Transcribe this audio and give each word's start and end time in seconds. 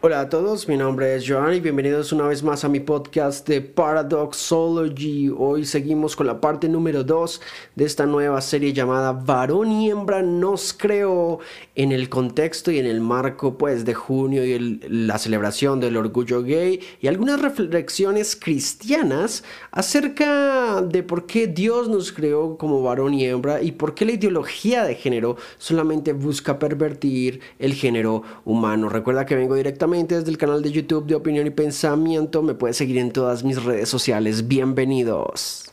Hola 0.00 0.20
a 0.20 0.28
todos, 0.28 0.68
mi 0.68 0.76
nombre 0.76 1.16
es 1.16 1.28
Joan 1.28 1.54
y 1.54 1.60
bienvenidos 1.60 2.12
una 2.12 2.28
vez 2.28 2.44
más 2.44 2.64
a 2.64 2.68
mi 2.68 2.78
podcast 2.78 3.48
de 3.48 3.60
Paradoxology. 3.60 5.28
Hoy 5.36 5.64
seguimos 5.64 6.14
con 6.14 6.28
la 6.28 6.40
parte 6.40 6.68
número 6.68 7.02
2 7.02 7.40
de 7.74 7.84
esta 7.84 8.06
nueva 8.06 8.40
serie 8.40 8.72
llamada 8.72 9.10
Varón 9.10 9.72
y 9.72 9.90
hembra 9.90 10.22
nos 10.22 10.72
creó 10.72 11.40
en 11.74 11.90
el 11.90 12.08
contexto 12.08 12.70
y 12.70 12.78
en 12.78 12.86
el 12.86 13.00
marco 13.00 13.58
pues 13.58 13.84
de 13.84 13.94
junio 13.94 14.44
y 14.44 14.78
la 14.88 15.18
celebración 15.18 15.80
del 15.80 15.96
orgullo 15.96 16.44
gay 16.44 16.78
y 17.00 17.08
algunas 17.08 17.42
reflexiones 17.42 18.36
cristianas 18.36 19.42
acerca 19.72 20.80
de 20.80 21.02
por 21.02 21.26
qué 21.26 21.48
Dios 21.48 21.88
nos 21.88 22.12
creó 22.12 22.56
como 22.56 22.84
varón 22.84 23.14
y 23.14 23.24
hembra 23.24 23.60
y 23.62 23.72
por 23.72 23.94
qué 23.94 24.04
la 24.04 24.12
ideología 24.12 24.84
de 24.84 24.94
género 24.94 25.36
solamente 25.58 26.12
busca 26.12 26.60
pervertir 26.60 27.40
el 27.58 27.74
género 27.74 28.22
humano. 28.44 28.88
Recuerda 28.88 29.26
que 29.26 29.34
vengo 29.34 29.56
directamente 29.56 29.88
desde 30.06 30.30
el 30.30 30.38
canal 30.38 30.62
de 30.62 30.70
YouTube 30.70 31.06
de 31.06 31.14
Opinión 31.14 31.46
y 31.46 31.50
Pensamiento. 31.50 32.42
Me 32.42 32.54
puedes 32.54 32.76
seguir 32.76 32.98
en 32.98 33.10
todas 33.10 33.42
mis 33.42 33.62
redes 33.62 33.88
sociales. 33.88 34.46
Bienvenidos. 34.46 35.72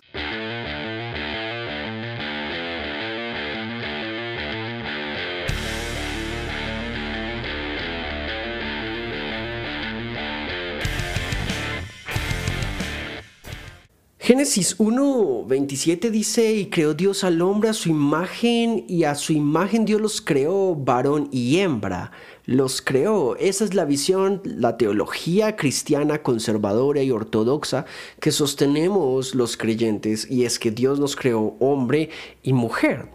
Génesis 14.25 14.79
1.27 14.79 16.09
dice, 16.09 16.51
y 16.51 16.65
creó 16.71 16.95
Dios 16.95 17.23
al 17.23 17.43
hombre 17.43 17.69
a 17.69 17.73
su 17.73 17.89
imagen, 17.89 18.83
y 18.87 19.03
a 19.03 19.13
su 19.13 19.33
imagen 19.33 19.85
Dios 19.85 20.01
los 20.01 20.19
creó, 20.19 20.73
varón 20.73 21.29
y 21.31 21.59
hembra 21.59 22.11
los 22.45 22.81
creó. 22.81 23.35
Esa 23.37 23.65
es 23.65 23.73
la 23.73 23.85
visión, 23.85 24.41
la 24.43 24.77
teología 24.77 25.55
cristiana 25.55 26.21
conservadora 26.21 27.01
y 27.01 27.11
ortodoxa 27.11 27.85
que 28.19 28.31
sostenemos 28.31 29.35
los 29.35 29.57
creyentes 29.57 30.29
y 30.29 30.45
es 30.45 30.59
que 30.59 30.71
Dios 30.71 30.99
nos 30.99 31.15
creó 31.15 31.55
hombre 31.59 32.09
y 32.43 32.53
mujer. 32.53 33.09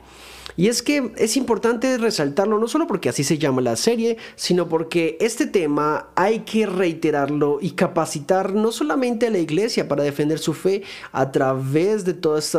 Y 0.61 0.69
es 0.69 0.83
que 0.83 1.11
es 1.17 1.39
importante 1.39 1.97
resaltarlo 1.97 2.59
no 2.59 2.69
solo 2.69 2.87
porque 2.87 3.09
así 3.09 3.25
se 3.25 3.39
llama 3.39 3.63
la 3.63 3.77
serie, 3.77 4.19
sino 4.37 4.69
porque 4.69 5.17
este 5.19 5.47
tema 5.47 6.11
hay 6.17 6.41
que 6.41 6.67
reiterarlo 6.67 7.61
y 7.63 7.71
capacitar 7.71 8.53
no 8.53 8.71
solamente 8.71 9.27
a 9.27 9.31
la 9.31 9.39
iglesia 9.39 9.89
para 9.89 10.03
defender 10.03 10.39
su 10.39 10.53
fe 10.53 10.83
a 11.13 11.33
través 11.33 12.05
de 12.05 12.13
todos 12.13 12.55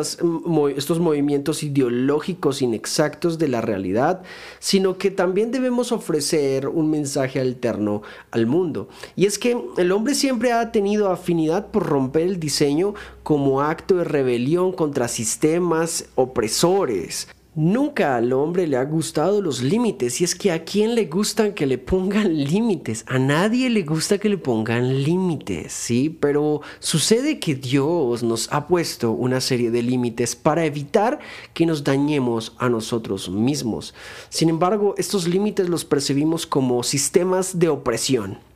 estos 0.76 1.00
movimientos 1.00 1.62
ideológicos 1.62 2.64
inexactos 2.64 3.38
de 3.38 3.50
la 3.50 3.62
realidad, 3.62 4.24
sino 4.58 4.98
que 4.98 5.12
también 5.12 5.52
debemos 5.52 5.92
ofrecer 5.92 6.70
un 6.70 6.90
mensaje 6.90 7.40
alterno 7.40 8.02
al 8.32 8.48
mundo. 8.48 8.90
Y 9.16 9.28
es 9.28 9.38
que 9.38 9.56
el 9.78 9.92
hombre 9.92 10.16
siempre 10.16 10.54
ha 10.54 10.72
tenido 10.72 11.12
afinidad 11.12 11.68
por 11.68 11.86
romper 11.86 12.24
el 12.24 12.40
diseño 12.40 12.96
como 13.22 13.62
acto 13.62 13.98
de 13.98 14.06
rebelión 14.06 14.72
contra 14.72 15.08
sistemas 15.08 16.06
opresores. 16.16 17.28
Nunca 17.54 18.16
al 18.16 18.32
hombre 18.32 18.66
le 18.66 18.78
ha 18.78 18.86
gustado 18.86 19.42
los 19.42 19.62
límites 19.62 20.22
y 20.22 20.24
es 20.24 20.36
que 20.36 20.54
a 20.54 20.64
quién 20.64 20.96
le 20.96 21.08
gustan 21.08 21.52
que 21.52 21.66
le 21.66 21.78
pongan 21.78 22.34
límites, 22.46 23.04
a 23.10 23.20
nadie 23.20 23.70
le 23.70 23.84
gusta 23.84 24.20
que 24.20 24.30
le 24.30 24.38
pongan 24.38 25.04
límites, 25.04 25.74
¿sí? 25.74 26.10
Pero 26.22 26.62
sucede 26.80 27.40
que 27.40 27.56
Dios 27.56 28.24
nos 28.24 28.48
ha 28.54 28.68
puesto 28.68 29.12
una 29.12 29.42
serie 29.42 29.70
de 29.70 29.82
límites 29.82 30.34
para 30.34 30.64
evitar 30.64 31.20
que 31.54 31.66
nos 31.66 31.84
dañemos 31.84 32.56
a 32.58 32.70
nosotros 32.70 33.30
mismos. 33.30 33.94
Sin 34.30 34.48
embargo, 34.48 34.96
estos 34.98 35.28
límites 35.28 35.68
los 35.68 35.84
percibimos 35.84 36.46
como 36.46 36.84
sistemas 36.84 37.60
de 37.60 37.68
opresión 37.68 38.51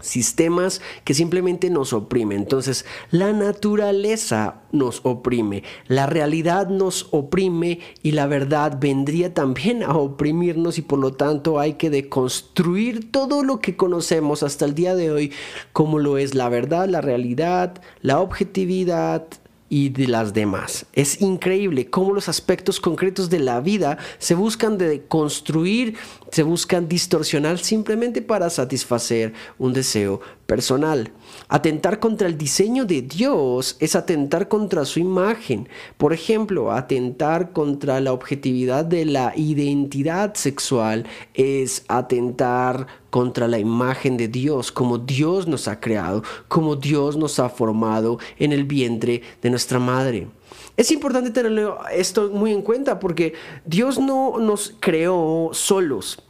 sistemas 0.00 0.80
que 1.04 1.14
simplemente 1.14 1.70
nos 1.70 1.92
oprimen. 1.92 2.38
Entonces, 2.38 2.84
la 3.10 3.32
naturaleza 3.32 4.62
nos 4.72 5.00
oprime, 5.04 5.62
la 5.88 6.06
realidad 6.06 6.68
nos 6.68 7.08
oprime 7.12 7.80
y 8.02 8.12
la 8.12 8.26
verdad 8.26 8.78
vendría 8.80 9.32
también 9.32 9.82
a 9.82 9.96
oprimirnos 9.96 10.78
y 10.78 10.82
por 10.82 10.98
lo 10.98 11.14
tanto 11.14 11.58
hay 11.58 11.74
que 11.74 11.90
deconstruir 11.90 13.10
todo 13.10 13.42
lo 13.42 13.60
que 13.60 13.76
conocemos 13.76 14.42
hasta 14.42 14.64
el 14.64 14.74
día 14.74 14.94
de 14.94 15.10
hoy 15.10 15.32
como 15.72 15.98
lo 15.98 16.18
es 16.18 16.34
la 16.34 16.48
verdad, 16.48 16.88
la 16.88 17.00
realidad, 17.00 17.80
la 18.02 18.20
objetividad, 18.20 19.26
y 19.68 19.88
de 19.88 20.06
las 20.06 20.32
demás. 20.32 20.86
Es 20.92 21.20
increíble 21.20 21.90
cómo 21.90 22.12
los 22.12 22.28
aspectos 22.28 22.80
concretos 22.80 23.30
de 23.30 23.40
la 23.40 23.60
vida 23.60 23.98
se 24.18 24.34
buscan 24.34 24.78
de 24.78 25.04
construir, 25.06 25.96
se 26.30 26.42
buscan 26.42 26.88
distorsionar 26.88 27.58
simplemente 27.58 28.22
para 28.22 28.50
satisfacer 28.50 29.32
un 29.58 29.72
deseo 29.72 30.20
personal. 30.46 31.12
Atentar 31.48 32.00
contra 32.00 32.28
el 32.28 32.38
diseño 32.38 32.84
de 32.84 33.02
Dios 33.02 33.76
es 33.80 33.96
atentar 33.96 34.48
contra 34.48 34.84
su 34.84 35.00
imagen. 35.00 35.68
Por 35.96 36.12
ejemplo, 36.12 36.72
atentar 36.72 37.52
contra 37.52 38.00
la 38.00 38.12
objetividad 38.12 38.84
de 38.84 39.04
la 39.04 39.32
identidad 39.36 40.34
sexual 40.34 41.06
es 41.34 41.84
atentar 41.88 42.86
contra 43.10 43.48
la 43.48 43.58
imagen 43.58 44.16
de 44.16 44.28
Dios, 44.28 44.70
como 44.70 44.98
Dios 44.98 45.46
nos 45.46 45.68
ha 45.68 45.80
creado, 45.80 46.22
como 46.48 46.76
Dios 46.76 47.16
nos 47.16 47.38
ha 47.38 47.48
formado 47.48 48.18
en 48.38 48.52
el 48.52 48.64
vientre 48.64 49.22
de 49.42 49.50
nuestra 49.50 49.78
madre. 49.78 50.28
Es 50.76 50.90
importante 50.90 51.30
tener 51.30 51.70
esto 51.92 52.28
muy 52.30 52.52
en 52.52 52.62
cuenta 52.62 53.00
porque 53.00 53.32
Dios 53.64 53.98
no 53.98 54.38
nos 54.38 54.74
creó 54.78 55.50
solos. 55.52 56.22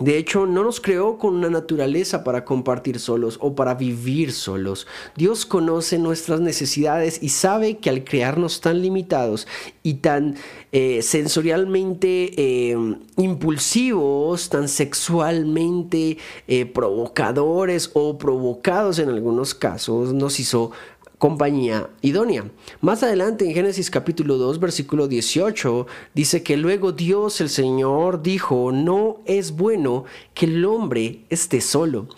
De 0.00 0.16
hecho, 0.16 0.46
no 0.46 0.64
nos 0.64 0.80
creó 0.80 1.18
con 1.18 1.34
una 1.34 1.50
naturaleza 1.50 2.24
para 2.24 2.44
compartir 2.46 2.98
solos 2.98 3.36
o 3.40 3.54
para 3.54 3.74
vivir 3.74 4.32
solos. 4.32 4.86
Dios 5.14 5.44
conoce 5.44 5.98
nuestras 5.98 6.40
necesidades 6.40 7.22
y 7.22 7.28
sabe 7.28 7.76
que 7.76 7.90
al 7.90 8.02
crearnos 8.02 8.62
tan 8.62 8.80
limitados 8.80 9.46
y 9.82 9.94
tan 9.94 10.36
eh, 10.72 11.02
sensorialmente 11.02 12.32
eh, 12.36 12.96
impulsivos, 13.18 14.48
tan 14.48 14.68
sexualmente 14.68 16.16
eh, 16.48 16.64
provocadores 16.64 17.90
o 17.92 18.16
provocados 18.16 18.98
en 18.98 19.10
algunos 19.10 19.54
casos, 19.54 20.14
nos 20.14 20.40
hizo 20.40 20.72
compañía 21.20 21.90
idónea. 22.00 22.50
Más 22.80 23.02
adelante 23.02 23.44
en 23.44 23.52
Génesis 23.52 23.90
capítulo 23.90 24.38
2 24.38 24.58
versículo 24.58 25.06
18 25.06 25.86
dice 26.14 26.42
que 26.42 26.56
luego 26.56 26.92
Dios 26.92 27.42
el 27.42 27.50
Señor 27.50 28.22
dijo, 28.22 28.72
no 28.72 29.18
es 29.26 29.52
bueno 29.52 30.06
que 30.32 30.46
el 30.46 30.64
hombre 30.64 31.26
esté 31.28 31.60
solo. 31.60 32.08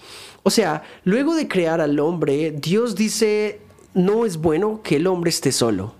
O 0.44 0.50
sea, 0.50 0.84
luego 1.02 1.34
de 1.34 1.48
crear 1.48 1.80
al 1.80 1.98
hombre, 1.98 2.52
Dios 2.52 2.94
dice, 2.94 3.60
no 3.92 4.24
es 4.24 4.36
bueno 4.36 4.82
que 4.84 4.96
el 4.96 5.08
hombre 5.08 5.30
esté 5.30 5.50
solo. 5.50 5.96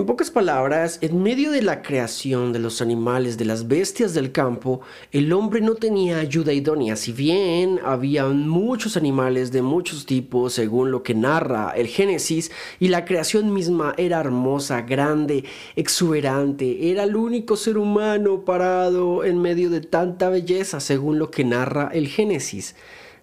En 0.00 0.06
pocas 0.06 0.30
palabras, 0.30 0.96
en 1.02 1.22
medio 1.22 1.50
de 1.50 1.60
la 1.60 1.82
creación 1.82 2.54
de 2.54 2.58
los 2.58 2.80
animales, 2.80 3.36
de 3.36 3.44
las 3.44 3.68
bestias 3.68 4.14
del 4.14 4.32
campo, 4.32 4.80
el 5.12 5.30
hombre 5.30 5.60
no 5.60 5.74
tenía 5.74 6.20
ayuda 6.20 6.54
idónea. 6.54 6.96
Si 6.96 7.12
bien 7.12 7.78
había 7.84 8.24
muchos 8.28 8.96
animales 8.96 9.52
de 9.52 9.60
muchos 9.60 10.06
tipos, 10.06 10.54
según 10.54 10.90
lo 10.90 11.02
que 11.02 11.14
narra 11.14 11.74
el 11.76 11.86
Génesis, 11.86 12.50
y 12.78 12.88
la 12.88 13.04
creación 13.04 13.52
misma 13.52 13.92
era 13.98 14.20
hermosa, 14.20 14.80
grande, 14.80 15.44
exuberante, 15.76 16.90
era 16.90 17.02
el 17.02 17.14
único 17.14 17.56
ser 17.56 17.76
humano 17.76 18.46
parado 18.46 19.22
en 19.22 19.36
medio 19.42 19.68
de 19.68 19.82
tanta 19.82 20.30
belleza, 20.30 20.80
según 20.80 21.18
lo 21.18 21.30
que 21.30 21.44
narra 21.44 21.90
el 21.92 22.08
Génesis 22.08 22.74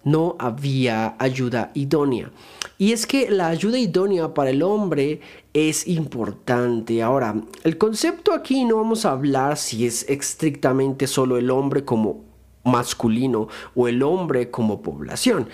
no 0.07 0.35
había 0.40 1.16
ayuda 1.19 1.72
idónea. 1.73 2.31
Y 2.78 2.94
es 2.94 3.06
que 3.06 3.29
la 3.29 3.47
ayuda 3.47 3.78
idónea 3.78 4.34
para 4.34 4.51
el 4.51 4.63
hombre 4.63 5.19
es 5.53 5.88
importante. 5.88 7.01
Ahora, 7.01 7.35
el 7.63 7.78
concepto 7.78 8.34
aquí 8.34 8.63
no 8.63 8.78
vamos 8.78 9.06
a 9.06 9.12
hablar 9.12 9.57
si 9.57 9.85
es 9.85 10.07
estrictamente 10.07 11.07
solo 11.07 11.38
el 11.38 11.50
hombre 11.50 11.84
como 11.84 12.23
masculino 12.63 13.47
o 13.75 13.88
el 13.88 14.01
hombre 14.03 14.50
como 14.50 14.81
población. 14.81 15.50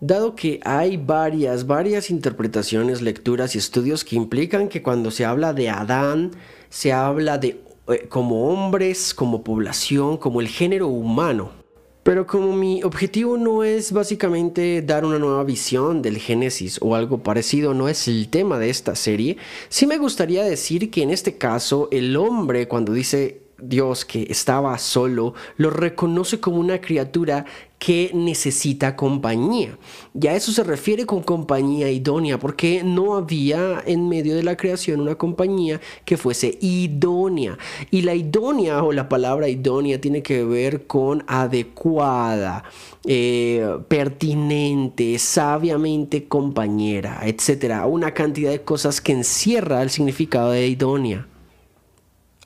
Dado 0.00 0.34
que 0.34 0.60
hay 0.64 0.96
varias, 0.96 1.66
varias 1.66 2.10
interpretaciones, 2.10 3.02
lecturas 3.02 3.54
y 3.54 3.58
estudios 3.58 4.04
que 4.04 4.16
implican 4.16 4.68
que 4.68 4.82
cuando 4.82 5.10
se 5.10 5.24
habla 5.24 5.52
de 5.54 5.70
Adán, 5.70 6.32
se 6.68 6.92
habla 6.92 7.38
de 7.38 7.62
eh, 7.88 8.06
como 8.08 8.48
hombres, 8.48 9.14
como 9.14 9.42
población, 9.42 10.16
como 10.18 10.40
el 10.40 10.48
género 10.48 10.88
humano. 10.88 11.61
Pero 12.02 12.26
como 12.26 12.52
mi 12.56 12.82
objetivo 12.82 13.38
no 13.38 13.62
es 13.62 13.92
básicamente 13.92 14.82
dar 14.82 15.04
una 15.04 15.20
nueva 15.20 15.44
visión 15.44 16.02
del 16.02 16.18
Génesis 16.18 16.78
o 16.82 16.96
algo 16.96 17.18
parecido, 17.18 17.74
no 17.74 17.88
es 17.88 18.08
el 18.08 18.28
tema 18.28 18.58
de 18.58 18.70
esta 18.70 18.96
serie, 18.96 19.36
sí 19.68 19.86
me 19.86 19.98
gustaría 19.98 20.42
decir 20.42 20.90
que 20.90 21.02
en 21.02 21.10
este 21.10 21.38
caso 21.38 21.88
el 21.92 22.16
hombre 22.16 22.66
cuando 22.66 22.92
dice 22.92 23.41
Dios 23.62 24.04
que 24.04 24.26
estaba 24.28 24.76
solo, 24.78 25.34
lo 25.56 25.70
reconoce 25.70 26.40
como 26.40 26.58
una 26.58 26.80
criatura 26.80 27.44
que 27.78 28.10
necesita 28.14 28.94
compañía. 28.94 29.76
Y 30.14 30.28
a 30.28 30.36
eso 30.36 30.52
se 30.52 30.62
refiere 30.62 31.04
con 31.04 31.22
compañía 31.22 31.90
idónea, 31.90 32.38
porque 32.38 32.82
no 32.84 33.16
había 33.16 33.82
en 33.86 34.08
medio 34.08 34.36
de 34.36 34.44
la 34.44 34.56
creación 34.56 35.00
una 35.00 35.16
compañía 35.16 35.80
que 36.04 36.16
fuese 36.16 36.58
idónea. 36.60 37.58
Y 37.90 38.02
la 38.02 38.14
idónea 38.14 38.84
o 38.84 38.92
la 38.92 39.08
palabra 39.08 39.48
idónea 39.48 40.00
tiene 40.00 40.22
que 40.22 40.44
ver 40.44 40.86
con 40.86 41.24
adecuada, 41.26 42.62
eh, 43.04 43.66
pertinente, 43.88 45.18
sabiamente 45.18 46.28
compañera, 46.28 47.22
etc. 47.24 47.84
Una 47.86 48.14
cantidad 48.14 48.52
de 48.52 48.62
cosas 48.62 49.00
que 49.00 49.10
encierra 49.10 49.82
el 49.82 49.90
significado 49.90 50.52
de 50.52 50.68
idónea. 50.68 51.26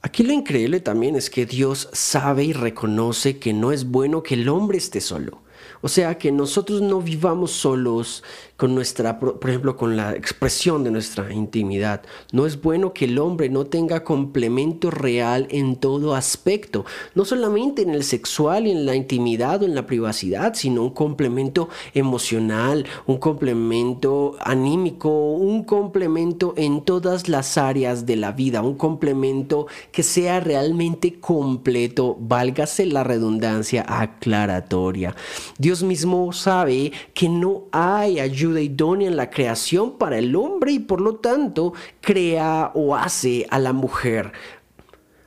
Aquí 0.06 0.22
lo 0.22 0.32
increíble 0.32 0.78
también 0.78 1.16
es 1.16 1.30
que 1.30 1.46
Dios 1.46 1.88
sabe 1.92 2.44
y 2.44 2.52
reconoce 2.52 3.40
que 3.40 3.52
no 3.52 3.72
es 3.72 3.90
bueno 3.90 4.22
que 4.22 4.34
el 4.34 4.48
hombre 4.48 4.78
esté 4.78 5.00
solo. 5.00 5.42
O 5.80 5.88
sea, 5.88 6.18
que 6.18 6.32
nosotros 6.32 6.82
no 6.82 7.00
vivamos 7.00 7.52
solos 7.52 8.22
con 8.56 8.74
nuestra, 8.74 9.18
por 9.18 9.38
ejemplo, 9.48 9.76
con 9.76 9.96
la 9.96 10.14
expresión 10.14 10.82
de 10.82 10.90
nuestra 10.90 11.32
intimidad. 11.32 12.02
No 12.32 12.46
es 12.46 12.60
bueno 12.60 12.94
que 12.94 13.04
el 13.04 13.18
hombre 13.18 13.50
no 13.50 13.66
tenga 13.66 14.02
complemento 14.02 14.90
real 14.90 15.46
en 15.50 15.76
todo 15.76 16.14
aspecto, 16.14 16.86
no 17.14 17.24
solamente 17.24 17.82
en 17.82 17.90
el 17.90 18.02
sexual 18.02 18.66
y 18.66 18.70
en 18.70 18.86
la 18.86 18.94
intimidad 18.94 19.62
o 19.62 19.66
en 19.66 19.74
la 19.74 19.86
privacidad, 19.86 20.54
sino 20.54 20.82
un 20.82 20.90
complemento 20.90 21.68
emocional, 21.92 22.86
un 23.06 23.18
complemento 23.18 24.36
anímico, 24.40 25.10
un 25.32 25.64
complemento 25.64 26.54
en 26.56 26.82
todas 26.82 27.28
las 27.28 27.58
áreas 27.58 28.06
de 28.06 28.16
la 28.16 28.32
vida, 28.32 28.62
un 28.62 28.76
complemento 28.76 29.66
que 29.92 30.02
sea 30.02 30.40
realmente 30.40 31.20
completo, 31.20 32.16
válgase 32.18 32.86
la 32.86 33.04
redundancia 33.04 33.84
aclaratoria. 33.86 35.14
Dios 35.58 35.75
mismo 35.82 36.32
sabe 36.32 36.92
que 37.14 37.28
no 37.28 37.64
hay 37.72 38.20
ayuda 38.20 38.60
idónea 38.60 39.08
en 39.08 39.16
la 39.16 39.30
creación 39.30 39.98
para 39.98 40.18
el 40.18 40.34
hombre 40.36 40.72
y 40.72 40.78
por 40.78 41.00
lo 41.00 41.16
tanto 41.16 41.72
crea 42.00 42.70
o 42.74 42.94
hace 42.94 43.46
a 43.50 43.58
la 43.58 43.72
mujer. 43.72 44.32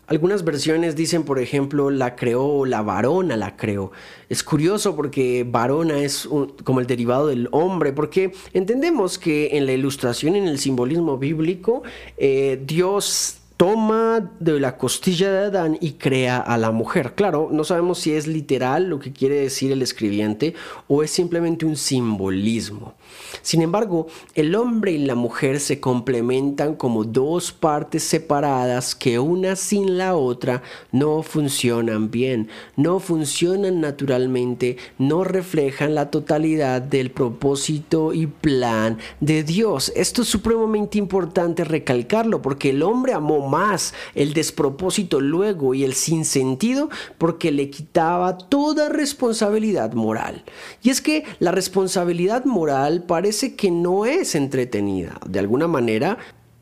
Algunas 0.09 0.43
versiones 0.43 0.95
dicen, 0.95 1.23
por 1.23 1.37
ejemplo, 1.37 1.91
la 1.91 2.15
creó, 2.15 2.65
la 2.65 2.81
varona 2.81 3.37
la 3.37 3.55
creó. 3.55 3.91
Es 4.27 4.43
curioso 4.43 4.95
porque 4.95 5.45
varona 5.47 5.99
es 5.99 6.27
como 6.63 6.79
el 6.79 6.87
derivado 6.87 7.27
del 7.27 7.47
hombre, 7.51 7.93
porque 7.93 8.31
entendemos 8.53 9.19
que 9.19 9.55
en 9.55 9.67
la 9.67 9.73
ilustración, 9.73 10.35
en 10.35 10.47
el 10.47 10.57
simbolismo 10.57 11.19
bíblico, 11.19 11.83
eh, 12.17 12.59
Dios 12.65 13.38
toma 13.59 14.31
de 14.39 14.57
la 14.57 14.77
costilla 14.77 15.29
de 15.29 15.47
Adán 15.47 15.77
y 15.81 15.91
crea 15.95 16.38
a 16.38 16.57
la 16.57 16.71
mujer. 16.71 17.13
Claro, 17.13 17.50
no 17.51 17.65
sabemos 17.65 18.00
si 18.00 18.13
es 18.13 18.25
literal 18.25 18.89
lo 18.89 19.00
que 19.00 19.11
quiere 19.11 19.35
decir 19.35 19.73
el 19.73 19.81
escribiente 19.81 20.53
o 20.88 21.03
es 21.03 21.11
simplemente 21.11 21.65
un 21.65 21.75
simbolismo. 21.75 22.94
Sin 23.41 23.61
embargo, 23.61 24.07
el 24.35 24.56
hombre 24.56 24.91
y 24.91 24.97
la 24.97 25.15
mujer 25.15 25.59
se 25.59 25.79
complementan 25.79 26.75
como 26.75 27.03
dos 27.03 27.51
partes 27.51 28.03
separadas 28.03 28.95
que 28.95 29.19
una 29.19 29.56
sin 29.56 29.97
la 29.97 30.15
otra 30.15 30.61
no 30.91 31.23
funcionan 31.23 32.11
bien, 32.11 32.50
no 32.75 33.00
funcionan 33.00 33.81
naturalmente, 33.81 34.77
no 34.97 35.23
reflejan 35.23 35.95
la 35.95 36.11
totalidad 36.11 36.81
del 36.81 37.11
propósito 37.11 38.13
y 38.13 38.27
plan 38.27 38.97
de 39.19 39.44
Dios. 39.44 39.91
Esto 39.95 40.21
es 40.21 40.27
supremamente 40.27 40.97
importante 40.97 41.63
recalcarlo 41.63 42.41
porque 42.41 42.69
el 42.71 42.83
hombre 42.83 43.13
amó 43.13 43.47
más 43.47 43.94
el 44.15 44.33
despropósito 44.33 45.19
luego 45.19 45.73
y 45.73 45.83
el 45.83 45.94
sinsentido 45.94 46.89
porque 47.17 47.51
le 47.51 47.69
quitaba 47.69 48.38
toda 48.38 48.89
responsabilidad 48.89 49.94
moral. 49.94 50.44
Y 50.81 50.89
es 50.89 51.01
que 51.01 51.23
la 51.39 51.51
responsabilidad 51.51 52.45
moral 52.45 52.98
parece 52.99 53.55
que 53.55 53.71
no 53.71 54.05
es 54.05 54.35
entretenida. 54.35 55.19
De 55.27 55.39
alguna 55.39 55.67
manera, 55.67 56.17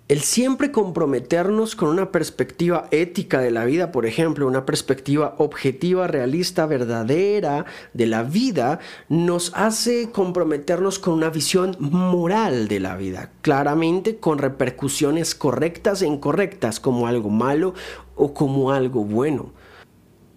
el 0.08 0.22
siempre 0.22 0.72
comprometernos 0.72 1.76
con 1.76 1.90
una 1.90 2.14
perspectiva 2.14 2.88
ética 2.92 3.42
de 3.42 3.52
la 3.52 3.66
vida, 3.66 3.92
por 3.92 4.06
ejemplo, 4.06 4.48
una 4.48 4.66
perspectiva 4.66 5.36
objetiva, 5.38 6.08
realista, 6.08 6.66
verdadera 6.66 7.66
de 7.94 8.06
la 8.06 8.24
vida, 8.24 8.80
nos 9.10 9.52
hace 9.54 10.10
comprometernos 10.12 10.98
con 10.98 11.14
una 11.14 11.30
visión 11.30 11.76
moral 11.80 12.70
de 12.70 12.80
la 12.80 12.96
vida, 12.96 13.32
claramente 13.42 14.16
con 14.16 14.38
repercusiones 14.38 15.36
correctas 15.36 16.02
e 16.02 16.08
incorrectas, 16.08 16.80
como 16.80 17.08
algo 17.08 17.30
malo 17.30 17.74
o 18.16 18.34
como 18.34 18.72
algo 18.72 19.04
bueno. 19.04 19.52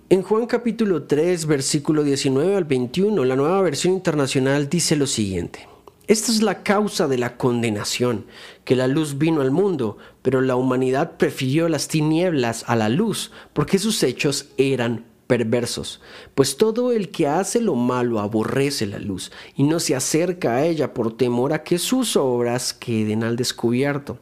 En 0.08 0.22
Juan 0.22 0.46
capítulo 0.46 1.04
3, 1.04 1.46
versículo 1.46 2.02
19 2.02 2.56
al 2.56 2.64
21, 2.64 3.24
la 3.24 3.36
nueva 3.36 3.62
versión 3.62 3.94
internacional 3.94 4.68
dice 4.68 4.96
lo 4.96 5.06
siguiente. 5.06 5.68
Esta 6.10 6.32
es 6.32 6.42
la 6.42 6.64
causa 6.64 7.06
de 7.06 7.18
la 7.18 7.36
condenación, 7.36 8.26
que 8.64 8.74
la 8.74 8.88
luz 8.88 9.16
vino 9.16 9.42
al 9.42 9.52
mundo, 9.52 9.96
pero 10.22 10.40
la 10.40 10.56
humanidad 10.56 11.12
prefirió 11.18 11.68
las 11.68 11.86
tinieblas 11.86 12.64
a 12.66 12.74
la 12.74 12.88
luz, 12.88 13.30
porque 13.52 13.78
sus 13.78 14.02
hechos 14.02 14.48
eran 14.56 15.04
perversos. 15.28 16.00
Pues 16.34 16.56
todo 16.56 16.90
el 16.90 17.12
que 17.12 17.28
hace 17.28 17.60
lo 17.60 17.76
malo 17.76 18.18
aborrece 18.18 18.86
la 18.86 18.98
luz 18.98 19.30
y 19.54 19.62
no 19.62 19.78
se 19.78 19.94
acerca 19.94 20.56
a 20.56 20.66
ella 20.66 20.94
por 20.94 21.16
temor 21.16 21.52
a 21.52 21.62
que 21.62 21.78
sus 21.78 22.16
obras 22.16 22.72
queden 22.74 23.22
al 23.22 23.36
descubierto. 23.36 24.18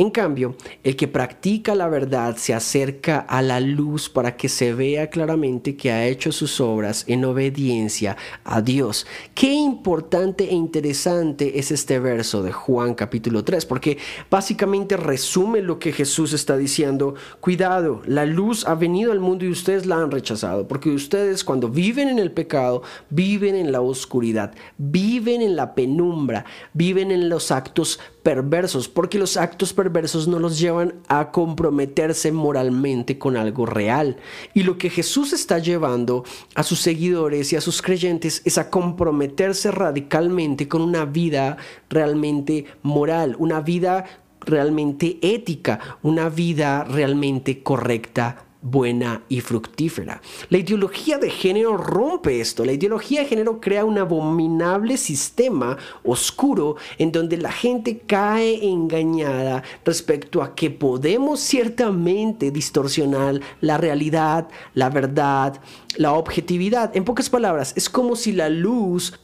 En 0.00 0.08
cambio, 0.08 0.56
el 0.82 0.96
que 0.96 1.08
practica 1.08 1.74
la 1.74 1.86
verdad 1.86 2.34
se 2.38 2.54
acerca 2.54 3.18
a 3.18 3.42
la 3.42 3.60
luz 3.60 4.08
para 4.08 4.34
que 4.34 4.48
se 4.48 4.72
vea 4.72 5.10
claramente 5.10 5.76
que 5.76 5.92
ha 5.92 6.06
hecho 6.06 6.32
sus 6.32 6.58
obras 6.58 7.04
en 7.06 7.22
obediencia 7.26 8.16
a 8.42 8.62
Dios. 8.62 9.06
Qué 9.34 9.52
importante 9.52 10.44
e 10.44 10.54
interesante 10.54 11.58
es 11.58 11.70
este 11.70 11.98
verso 11.98 12.42
de 12.42 12.50
Juan 12.50 12.94
capítulo 12.94 13.44
3, 13.44 13.66
porque 13.66 13.98
básicamente 14.30 14.96
resume 14.96 15.60
lo 15.60 15.78
que 15.78 15.92
Jesús 15.92 16.32
está 16.32 16.56
diciendo. 16.56 17.14
Cuidado, 17.40 18.00
la 18.06 18.24
luz 18.24 18.66
ha 18.66 18.76
venido 18.76 19.12
al 19.12 19.20
mundo 19.20 19.44
y 19.44 19.50
ustedes 19.50 19.84
la 19.84 19.96
han 19.96 20.10
rechazado, 20.10 20.66
porque 20.66 20.88
ustedes 20.88 21.44
cuando 21.44 21.68
viven 21.68 22.08
en 22.08 22.18
el 22.18 22.32
pecado, 22.32 22.82
viven 23.10 23.54
en 23.54 23.70
la 23.70 23.82
oscuridad, 23.82 24.54
viven 24.78 25.42
en 25.42 25.56
la 25.56 25.74
penumbra, 25.74 26.46
viven 26.72 27.10
en 27.10 27.28
los 27.28 27.50
actos 27.50 28.00
perversos, 28.30 28.88
porque 28.88 29.18
los 29.18 29.36
actos 29.36 29.72
perversos 29.72 30.28
no 30.28 30.38
los 30.38 30.60
llevan 30.60 30.94
a 31.08 31.32
comprometerse 31.32 32.30
moralmente 32.30 33.18
con 33.18 33.36
algo 33.36 33.66
real. 33.66 34.18
Y 34.54 34.62
lo 34.62 34.78
que 34.78 34.88
Jesús 34.88 35.32
está 35.32 35.58
llevando 35.58 36.22
a 36.54 36.62
sus 36.62 36.78
seguidores 36.78 37.52
y 37.52 37.56
a 37.56 37.60
sus 37.60 37.82
creyentes 37.82 38.40
es 38.44 38.56
a 38.56 38.70
comprometerse 38.70 39.72
radicalmente 39.72 40.68
con 40.68 40.80
una 40.80 41.06
vida 41.06 41.56
realmente 41.88 42.66
moral, 42.82 43.34
una 43.40 43.62
vida 43.62 44.04
realmente 44.42 45.18
ética, 45.22 45.98
una 46.00 46.28
vida 46.28 46.84
realmente 46.84 47.64
correcta 47.64 48.44
buena 48.62 49.22
y 49.28 49.40
fructífera. 49.40 50.20
La 50.50 50.58
ideología 50.58 51.18
de 51.18 51.30
género 51.30 51.76
rompe 51.76 52.40
esto. 52.40 52.64
La 52.64 52.72
ideología 52.72 53.20
de 53.22 53.28
género 53.28 53.60
crea 53.60 53.84
un 53.84 53.98
abominable 53.98 54.96
sistema 54.96 55.78
oscuro 56.04 56.76
en 56.98 57.10
donde 57.10 57.36
la 57.38 57.52
gente 57.52 58.00
cae 58.06 58.66
engañada 58.68 59.62
respecto 59.84 60.42
a 60.42 60.54
que 60.54 60.70
podemos 60.70 61.40
ciertamente 61.40 62.50
distorsionar 62.50 63.40
la 63.60 63.78
realidad, 63.78 64.48
la 64.74 64.90
verdad, 64.90 65.60
la 65.96 66.12
objetividad. 66.12 66.94
En 66.96 67.04
pocas 67.04 67.30
palabras, 67.30 67.72
es 67.76 67.88
como 67.88 68.14
si 68.16 68.32
la 68.32 68.48
luz 68.48 69.18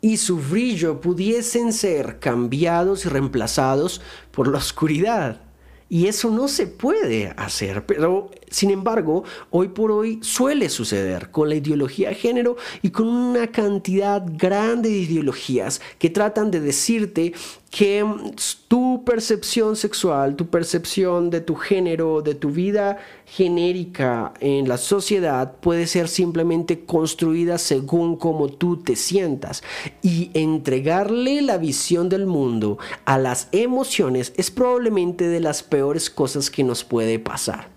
y 0.00 0.18
su 0.18 0.36
brillo 0.36 1.00
pudiesen 1.00 1.72
ser 1.72 2.18
cambiados 2.18 3.06
y 3.06 3.08
reemplazados 3.08 4.02
por 4.32 4.48
la 4.48 4.58
oscuridad. 4.58 5.43
Y 5.88 6.06
eso 6.06 6.30
no 6.30 6.48
se 6.48 6.66
puede 6.66 7.34
hacer, 7.36 7.84
pero 7.86 8.30
sin 8.54 8.70
embargo, 8.70 9.24
hoy 9.50 9.68
por 9.68 9.90
hoy 9.90 10.20
suele 10.22 10.68
suceder 10.68 11.30
con 11.30 11.48
la 11.48 11.56
ideología 11.56 12.10
de 12.10 12.14
género 12.14 12.56
y 12.82 12.90
con 12.90 13.08
una 13.08 13.48
cantidad 13.48 14.24
grande 14.26 14.90
de 14.90 14.98
ideologías 14.98 15.80
que 15.98 16.08
tratan 16.08 16.50
de 16.50 16.60
decirte 16.60 17.32
que 17.70 18.06
tu 18.68 19.02
percepción 19.04 19.74
sexual, 19.74 20.36
tu 20.36 20.46
percepción 20.46 21.30
de 21.30 21.40
tu 21.40 21.56
género, 21.56 22.22
de 22.22 22.36
tu 22.36 22.50
vida 22.50 22.98
genérica 23.26 24.32
en 24.38 24.68
la 24.68 24.76
sociedad 24.76 25.56
puede 25.56 25.88
ser 25.88 26.06
simplemente 26.06 26.84
construida 26.84 27.58
según 27.58 28.16
como 28.16 28.48
tú 28.48 28.76
te 28.76 28.94
sientas. 28.94 29.64
Y 30.02 30.30
entregarle 30.34 31.42
la 31.42 31.58
visión 31.58 32.08
del 32.08 32.26
mundo 32.26 32.78
a 33.06 33.18
las 33.18 33.48
emociones 33.50 34.32
es 34.36 34.52
probablemente 34.52 35.26
de 35.26 35.40
las 35.40 35.64
peores 35.74 36.08
cosas 36.08 36.50
que 36.50 36.62
nos 36.62 36.84
puede 36.84 37.18
pasar. 37.18 37.68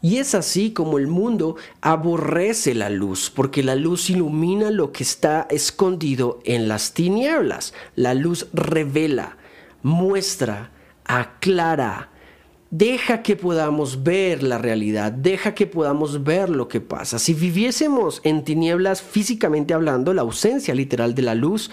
Y 0.00 0.18
es 0.18 0.32
así 0.36 0.70
como 0.70 0.96
el 0.96 1.08
mundo 1.08 1.56
aborrece 1.80 2.72
la 2.72 2.88
luz, 2.88 3.32
porque 3.34 3.64
la 3.64 3.74
luz 3.74 4.10
ilumina 4.10 4.70
lo 4.70 4.92
que 4.92 5.02
está 5.02 5.48
escondido 5.50 6.38
en 6.44 6.68
las 6.68 6.94
tinieblas. 6.94 7.74
La 7.96 8.14
luz 8.14 8.46
revela, 8.52 9.38
muestra, 9.82 10.70
aclara, 11.04 12.12
deja 12.70 13.24
que 13.24 13.34
podamos 13.34 14.04
ver 14.04 14.44
la 14.44 14.58
realidad, 14.58 15.10
deja 15.10 15.52
que 15.52 15.66
podamos 15.66 16.22
ver 16.22 16.48
lo 16.48 16.68
que 16.68 16.80
pasa. 16.80 17.18
Si 17.18 17.34
viviésemos 17.34 18.20
en 18.22 18.44
tinieblas 18.44 19.02
físicamente 19.02 19.74
hablando, 19.74 20.14
la 20.14 20.22
ausencia 20.22 20.76
literal 20.76 21.16
de 21.16 21.22
la 21.22 21.34
luz, 21.34 21.72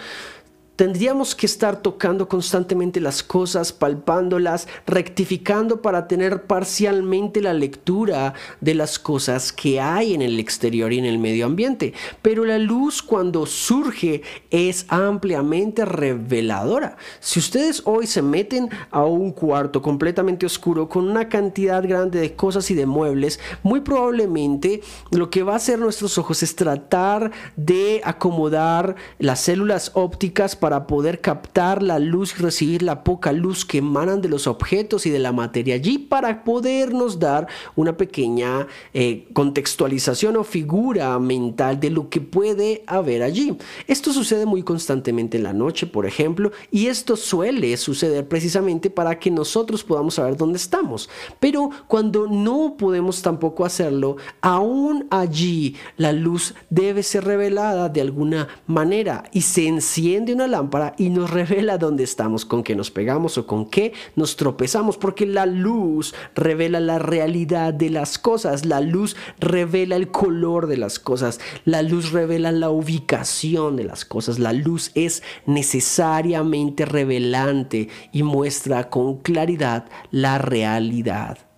Tendríamos 0.80 1.36
que 1.36 1.46
estar 1.46 1.82
tocando 1.82 2.30
constantemente 2.30 3.02
las 3.02 3.22
cosas, 3.22 3.74
palpándolas, 3.74 4.66
rectificando 4.88 5.82
para 5.82 6.08
tener 6.08 6.44
parcialmente 6.44 7.42
la 7.42 7.52
lectura 7.52 8.34
de 8.62 8.76
las 8.76 8.98
cosas 8.98 9.52
que 9.52 9.82
hay 9.82 10.14
en 10.14 10.22
el 10.22 10.40
exterior 10.40 10.94
y 10.94 11.00
en 11.00 11.04
el 11.04 11.20
medio 11.20 11.48
ambiente. 11.48 11.94
Pero 12.22 12.46
la 12.46 12.58
luz 12.60 13.02
cuando 13.04 13.46
surge 13.46 14.22
es 14.52 14.86
ampliamente 14.88 15.84
reveladora. 15.84 16.96
Si 17.20 17.40
ustedes 17.40 17.82
hoy 17.84 18.08
se 18.08 18.22
meten 18.22 18.70
a 18.90 19.04
un 19.04 19.34
cuarto 19.34 19.82
completamente 19.82 20.46
oscuro 20.46 20.88
con 20.88 21.10
una 21.10 21.28
cantidad 21.28 21.84
grande 21.86 22.22
de 22.22 22.38
cosas 22.38 22.72
y 22.72 22.76
de 22.76 22.86
muebles, 22.86 23.42
muy 23.64 23.82
probablemente 23.82 24.80
lo 25.12 25.30
que 25.30 25.44
va 25.44 25.52
a 25.52 25.58
hacer 25.58 25.78
nuestros 25.78 26.18
ojos 26.18 26.42
es 26.42 26.56
tratar 26.56 27.32
de 27.58 28.00
acomodar 28.06 28.96
las 29.18 29.42
células 29.42 29.92
ópticas 29.94 30.56
para 30.56 30.69
para 30.70 30.86
poder 30.86 31.20
captar 31.20 31.82
la 31.82 31.98
luz 31.98 32.36
y 32.38 32.44
recibir 32.44 32.84
la 32.84 33.04
poca 33.04 33.32
luz 33.32 33.66
que 33.66 33.80
emanan 33.80 34.22
de 34.22 34.30
los 34.30 34.46
objetos 34.46 35.08
y 35.08 35.10
de 35.10 35.18
la 35.18 35.32
materia 35.32 35.74
allí 35.74 35.98
para 35.98 36.44
podernos 36.44 37.18
dar 37.18 37.48
una 37.76 37.98
pequeña 37.98 38.68
eh, 38.94 39.28
contextualización 39.34 40.38
o 40.38 40.44
figura 40.44 41.18
mental 41.18 41.80
de 41.80 41.90
lo 41.90 42.10
que 42.12 42.22
puede 42.22 42.84
haber 42.86 43.24
allí. 43.24 43.58
Esto 43.88 44.14
sucede 44.14 44.46
muy 44.46 44.62
constantemente 44.62 45.38
en 45.38 45.44
la 45.44 45.54
noche, 45.54 45.88
por 45.88 46.06
ejemplo, 46.06 46.52
y 46.70 46.86
esto 46.86 47.16
suele 47.16 47.76
suceder 47.76 48.28
precisamente 48.28 48.92
para 48.92 49.18
que 49.18 49.32
nosotros 49.32 49.84
podamos 49.84 50.14
saber 50.14 50.38
dónde 50.38 50.58
estamos. 50.58 51.10
Pero 51.40 51.72
cuando 51.88 52.28
no 52.28 52.76
podemos 52.78 53.24
tampoco 53.24 53.66
hacerlo, 53.66 54.18
aún 54.42 55.08
allí 55.10 55.78
la 55.98 56.14
luz 56.14 56.54
debe 56.70 57.02
ser 57.02 57.24
revelada 57.24 57.90
de 57.90 58.02
alguna 58.02 58.50
manera 58.68 59.24
y 59.32 59.42
se 59.42 59.68
enciende 59.68 60.32
una 60.32 60.46
lámpara 60.46 60.59
y 60.98 61.10
nos 61.10 61.30
revela 61.30 61.78
dónde 61.78 62.04
estamos, 62.04 62.46
con 62.46 62.64
qué 62.64 62.76
nos 62.76 62.92
pegamos 62.92 63.38
o 63.38 63.46
con 63.46 63.70
qué 63.70 63.94
nos 64.16 64.36
tropezamos, 64.36 64.98
porque 64.98 65.26
la 65.26 65.46
luz 65.46 66.14
revela 66.36 66.80
la 66.80 67.00
realidad 67.00 67.74
de 67.74 67.90
las 67.90 68.18
cosas, 68.18 68.66
la 68.66 68.82
luz 68.82 69.16
revela 69.40 69.96
el 69.96 70.10
color 70.10 70.68
de 70.68 70.78
las 70.78 71.00
cosas, 71.00 71.40
la 71.66 71.82
luz 71.82 72.12
revela 72.12 72.52
la 72.52 72.70
ubicación 72.70 73.76
de 73.76 73.84
las 73.84 74.06
cosas, 74.06 74.40
la 74.40 74.54
luz 74.54 74.92
es 74.96 75.24
necesariamente 75.46 76.86
revelante 76.86 77.90
y 78.12 78.24
muestra 78.24 78.90
con 78.90 79.18
claridad 79.18 79.86
la 80.12 80.38
realidad. 80.38 81.49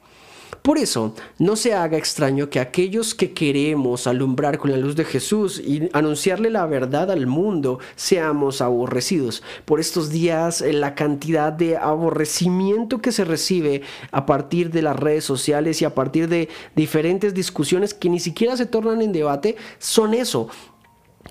Por 0.62 0.78
eso, 0.78 1.16
no 1.40 1.56
se 1.56 1.74
haga 1.74 1.98
extraño 1.98 2.52
que 2.52 2.60
aquellos 2.60 3.16
que 3.16 3.34
queremos 3.34 4.06
alumbrar 4.06 4.60
con 4.60 4.70
la 4.70 4.78
luz 4.78 4.96
de 4.96 5.06
Jesús 5.06 5.60
y 5.60 5.90
anunciarle 5.92 6.52
la 6.52 6.68
verdad 6.68 7.10
al 7.10 7.26
mundo 7.26 7.80
seamos 7.96 8.62
aborrecidos. 8.62 9.42
Por 9.66 9.80
estos 9.80 10.12
días, 10.12 10.62
eh, 10.62 10.74
la 10.74 10.94
cantidad 10.94 11.52
de 11.52 11.78
aborrecimiento 11.78 13.02
que 13.02 13.12
se 13.12 13.26
recibe 13.26 13.82
a 14.12 14.28
partir 14.28 14.70
de 14.70 14.84
las 14.84 14.96
redes 14.96 15.24
sociales 15.24 15.82
y 15.82 15.86
a 15.86 15.96
partir 15.96 16.30
de 16.30 16.48
diferentes 16.76 17.34
discusiones 17.34 17.96
que 17.96 18.10
ni 18.10 18.20
siquiera 18.20 18.56
se 18.56 18.68
tornan 18.68 19.02
en 19.02 19.14
debate, 19.14 19.56
son 19.80 20.14
eso, 20.14 20.48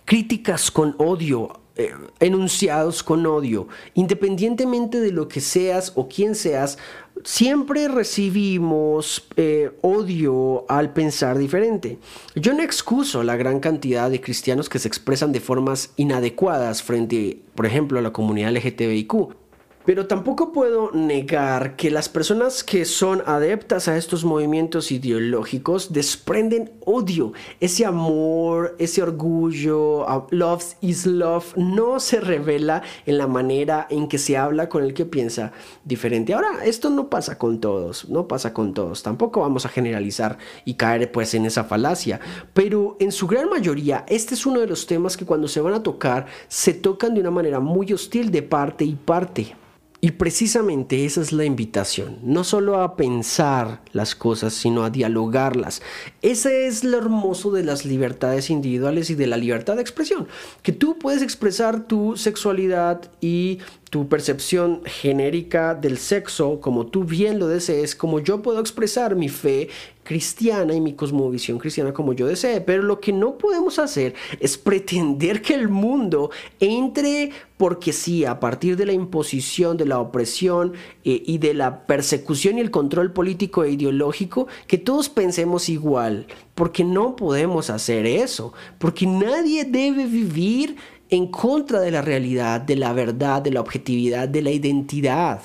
críticas 0.04 0.72
con 0.72 0.96
odio, 0.98 1.60
eh, 1.76 1.94
enunciados 2.18 3.02
con 3.04 3.24
odio, 3.26 3.68
independientemente 3.94 5.00
de 5.00 5.12
lo 5.12 5.28
que 5.28 5.40
seas 5.40 5.92
o 5.94 6.08
quién 6.08 6.34
seas, 6.34 6.78
siempre 7.24 7.88
recibimos 7.88 9.26
eh, 9.36 9.72
odio 9.82 10.64
al 10.68 10.92
pensar 10.92 11.38
diferente. 11.38 11.98
Yo 12.34 12.52
no 12.54 12.62
excuso 12.62 13.22
la 13.22 13.36
gran 13.36 13.60
cantidad 13.60 14.10
de 14.10 14.20
cristianos 14.20 14.68
que 14.68 14.78
se 14.78 14.88
expresan 14.88 15.32
de 15.32 15.40
formas 15.40 15.92
inadecuadas 15.96 16.82
frente, 16.82 17.42
por 17.54 17.66
ejemplo, 17.66 17.98
a 17.98 18.02
la 18.02 18.12
comunidad 18.12 18.52
LGTBIQ. 18.52 19.39
Pero 19.86 20.06
tampoco 20.06 20.52
puedo 20.52 20.90
negar 20.92 21.74
que 21.74 21.90
las 21.90 22.10
personas 22.10 22.62
que 22.62 22.84
son 22.84 23.22
adeptas 23.24 23.88
a 23.88 23.96
estos 23.96 24.26
movimientos 24.26 24.92
ideológicos 24.92 25.94
desprenden 25.94 26.70
odio. 26.84 27.32
Ese 27.60 27.86
amor, 27.86 28.76
ese 28.78 29.02
orgullo, 29.02 30.06
love 30.30 30.64
is 30.82 31.06
love, 31.06 31.56
no 31.56 31.98
se 31.98 32.20
revela 32.20 32.82
en 33.06 33.16
la 33.16 33.26
manera 33.26 33.86
en 33.88 34.06
que 34.06 34.18
se 34.18 34.36
habla 34.36 34.68
con 34.68 34.84
el 34.84 34.92
que 34.92 35.06
piensa 35.06 35.52
diferente. 35.82 36.34
Ahora, 36.34 36.62
esto 36.62 36.90
no 36.90 37.08
pasa 37.08 37.38
con 37.38 37.58
todos, 37.58 38.06
no 38.10 38.28
pasa 38.28 38.52
con 38.52 38.74
todos. 38.74 39.02
Tampoco 39.02 39.40
vamos 39.40 39.64
a 39.64 39.70
generalizar 39.70 40.36
y 40.66 40.74
caer 40.74 41.10
pues 41.10 41.32
en 41.32 41.46
esa 41.46 41.64
falacia. 41.64 42.20
Pero 42.52 42.98
en 43.00 43.12
su 43.12 43.26
gran 43.26 43.48
mayoría, 43.48 44.04
este 44.08 44.34
es 44.34 44.44
uno 44.44 44.60
de 44.60 44.66
los 44.66 44.86
temas 44.86 45.16
que 45.16 45.24
cuando 45.24 45.48
se 45.48 45.62
van 45.62 45.72
a 45.72 45.82
tocar, 45.82 46.26
se 46.48 46.74
tocan 46.74 47.14
de 47.14 47.20
una 47.22 47.30
manera 47.30 47.60
muy 47.60 47.90
hostil 47.94 48.30
de 48.30 48.42
parte 48.42 48.84
y 48.84 48.94
parte. 48.94 49.56
Y 50.02 50.12
precisamente 50.12 51.04
esa 51.04 51.20
es 51.20 51.30
la 51.30 51.44
invitación, 51.44 52.18
no 52.22 52.42
solo 52.42 52.80
a 52.80 52.96
pensar 52.96 53.82
las 53.92 54.14
cosas, 54.14 54.54
sino 54.54 54.82
a 54.82 54.88
dialogarlas. 54.88 55.82
Ese 56.22 56.66
es 56.66 56.84
lo 56.84 56.96
hermoso 56.96 57.50
de 57.52 57.64
las 57.64 57.84
libertades 57.84 58.48
individuales 58.48 59.10
y 59.10 59.14
de 59.14 59.26
la 59.26 59.36
libertad 59.36 59.76
de 59.76 59.82
expresión, 59.82 60.26
que 60.62 60.72
tú 60.72 60.98
puedes 60.98 61.20
expresar 61.20 61.86
tu 61.86 62.16
sexualidad 62.16 63.10
y 63.20 63.58
tu 63.90 64.08
percepción 64.08 64.82
genérica 64.84 65.74
del 65.74 65.98
sexo 65.98 66.60
como 66.60 66.86
tú 66.86 67.02
bien 67.02 67.40
lo 67.40 67.48
desees, 67.48 67.96
como 67.96 68.20
yo 68.20 68.40
puedo 68.40 68.60
expresar 68.60 69.16
mi 69.16 69.28
fe 69.28 69.68
cristiana 70.04 70.74
y 70.74 70.80
mi 70.80 70.94
cosmovisión 70.94 71.58
cristiana 71.58 71.92
como 71.92 72.12
yo 72.12 72.28
desee, 72.28 72.60
pero 72.60 72.84
lo 72.84 73.00
que 73.00 73.12
no 73.12 73.36
podemos 73.36 73.80
hacer 73.80 74.14
es 74.38 74.56
pretender 74.56 75.42
que 75.42 75.54
el 75.54 75.68
mundo 75.68 76.30
entre 76.60 77.32
porque 77.56 77.92
sí, 77.92 78.24
a 78.24 78.40
partir 78.40 78.76
de 78.76 78.86
la 78.86 78.92
imposición, 78.92 79.76
de 79.76 79.86
la 79.86 80.00
opresión 80.00 80.72
eh, 81.04 81.22
y 81.26 81.38
de 81.38 81.52
la 81.52 81.84
persecución 81.86 82.56
y 82.56 82.62
el 82.62 82.70
control 82.70 83.12
político 83.12 83.64
e 83.64 83.72
ideológico, 83.72 84.46
que 84.66 84.78
todos 84.78 85.10
pensemos 85.10 85.68
igual, 85.68 86.26
porque 86.54 86.84
no 86.84 87.16
podemos 87.16 87.68
hacer 87.68 88.06
eso, 88.06 88.54
porque 88.78 89.06
nadie 89.06 89.64
debe 89.64 90.06
vivir 90.06 90.76
en 91.10 91.26
contra 91.26 91.80
de 91.80 91.90
la 91.90 92.02
realidad, 92.02 92.60
de 92.60 92.76
la 92.76 92.92
verdad, 92.92 93.42
de 93.42 93.50
la 93.50 93.60
objetividad, 93.60 94.28
de 94.28 94.42
la 94.42 94.50
identidad. 94.50 95.42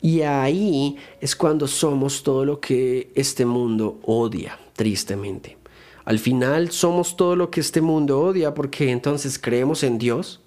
Y 0.00 0.22
ahí 0.22 0.96
es 1.20 1.36
cuando 1.36 1.66
somos 1.66 2.22
todo 2.22 2.44
lo 2.44 2.60
que 2.60 3.12
este 3.14 3.44
mundo 3.44 4.00
odia, 4.04 4.58
tristemente. 4.74 5.58
Al 6.04 6.18
final 6.18 6.70
somos 6.70 7.16
todo 7.16 7.36
lo 7.36 7.50
que 7.50 7.60
este 7.60 7.80
mundo 7.80 8.20
odia 8.20 8.54
porque 8.54 8.90
entonces 8.90 9.38
creemos 9.38 9.84
en 9.84 9.98
Dios, 9.98 10.40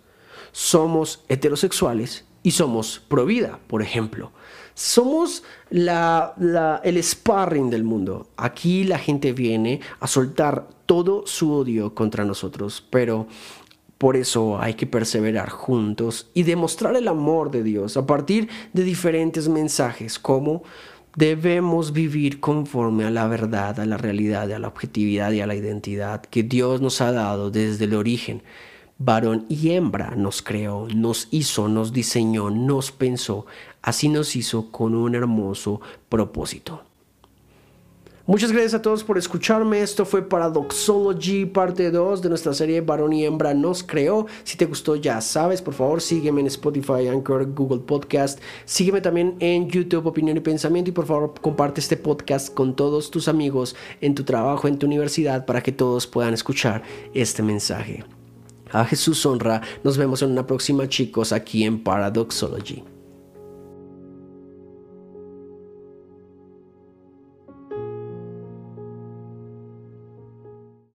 somos 0.51 1.23
heterosexuales 1.29 2.25
y 2.43 2.51
somos 2.51 3.01
pro 3.07 3.25
vida, 3.25 3.59
por 3.67 3.81
ejemplo. 3.81 4.31
Somos 4.73 5.43
el 5.71 7.03
sparring 7.03 7.69
del 7.69 7.85
mundo. 7.85 8.27
Aquí 8.35 8.83
la 8.83 8.99
gente 8.99 9.31
viene 9.31 9.79
a 10.01 10.07
soltar 10.07 10.67
todo 10.85 11.25
su 11.25 11.53
odio 11.53 11.95
contra 11.95 12.25
nosotros, 12.25 12.83
pero 12.89 13.27
por 13.97 14.17
eso 14.17 14.59
hay 14.59 14.73
que 14.73 14.87
perseverar 14.87 15.49
juntos 15.49 16.29
y 16.33 16.43
demostrar 16.43 16.95
el 16.95 17.07
amor 17.07 17.51
de 17.51 17.63
Dios 17.63 17.97
a 17.97 18.05
partir 18.05 18.49
de 18.73 18.83
diferentes 18.83 19.47
mensajes 19.47 20.19
como 20.19 20.63
debemos 21.15 21.93
vivir 21.93 22.39
conforme 22.39 23.05
a 23.05 23.09
la 23.09 23.27
verdad, 23.27 23.79
a 23.79 23.85
la 23.85 23.97
realidad, 23.97 24.51
a 24.51 24.59
la 24.59 24.67
objetividad 24.67 25.31
y 25.31 25.41
a 25.41 25.47
la 25.47 25.55
identidad 25.55 26.21
que 26.21 26.43
Dios 26.43 26.81
nos 26.81 26.99
ha 27.01 27.11
dado 27.11 27.51
desde 27.51 27.85
el 27.85 27.95
origen. 27.95 28.43
Varón 28.97 29.45
y 29.49 29.71
hembra 29.71 30.15
nos 30.15 30.41
creó, 30.41 30.87
nos 30.93 31.27
hizo, 31.31 31.67
nos 31.67 31.91
diseñó, 31.91 32.49
nos 32.49 32.91
pensó, 32.91 33.45
así 33.81 34.07
nos 34.07 34.35
hizo 34.35 34.71
con 34.71 34.95
un 34.95 35.15
hermoso 35.15 35.81
propósito. 36.07 36.83
Muchas 38.27 38.51
gracias 38.51 38.73
a 38.73 38.81
todos 38.81 39.03
por 39.03 39.19
escucharme. 39.19 39.81
Esto 39.81 40.03
fue 40.03 40.27
Paradoxology, 40.27 41.45
parte 41.45 41.91
2 41.91 42.23
de 42.23 42.29
nuestra 42.29 42.55
serie 42.55 42.81
Varón 42.81 43.13
y 43.13 43.23
Hembra 43.23 43.53
nos 43.53 43.83
creó. 43.83 44.25
Si 44.43 44.57
te 44.57 44.65
gustó, 44.65 44.95
ya 44.95 45.21
sabes, 45.21 45.61
por 45.61 45.75
favor, 45.75 46.01
sígueme 46.01 46.41
en 46.41 46.47
Spotify, 46.47 47.07
Anchor, 47.07 47.53
Google 47.53 47.81
Podcast. 47.81 48.39
Sígueme 48.65 49.01
también 49.01 49.35
en 49.41 49.69
YouTube, 49.69 50.07
Opinión 50.07 50.37
y 50.37 50.39
Pensamiento. 50.39 50.89
Y 50.89 50.93
por 50.93 51.05
favor, 51.05 51.35
comparte 51.39 51.81
este 51.81 51.97
podcast 51.97 52.51
con 52.51 52.75
todos 52.75 53.11
tus 53.11 53.27
amigos 53.27 53.75
en 54.01 54.15
tu 54.15 54.23
trabajo, 54.23 54.67
en 54.67 54.79
tu 54.79 54.87
universidad, 54.87 55.45
para 55.45 55.61
que 55.61 55.71
todos 55.71 56.07
puedan 56.07 56.33
escuchar 56.33 56.81
este 57.13 57.43
mensaje. 57.43 58.05
A 58.71 58.85
Jesús 58.85 59.23
honra. 59.27 59.61
Nos 59.83 59.99
vemos 59.99 60.23
en 60.23 60.31
una 60.31 60.47
próxima, 60.47 60.89
chicos, 60.89 61.31
aquí 61.31 61.63
en 61.63 61.83
Paradoxology. 61.83 62.94